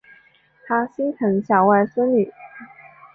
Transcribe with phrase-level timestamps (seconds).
[0.65, 2.33] 他心疼小孙女